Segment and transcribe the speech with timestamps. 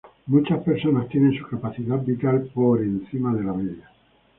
[0.25, 2.49] Muchas personas tienen su capacidad vital
[2.81, 3.87] encima de la media.